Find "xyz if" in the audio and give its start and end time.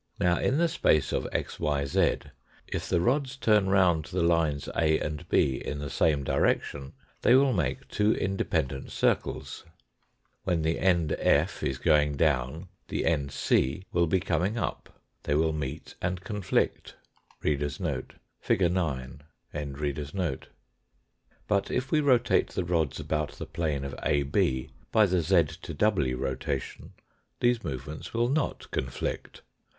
1.25-2.89